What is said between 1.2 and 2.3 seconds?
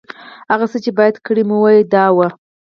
کړي مې وای، دا و.